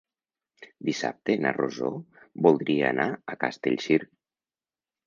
[0.87, 1.91] Dissabte na Rosó
[2.49, 4.05] voldria anar a Castellcir.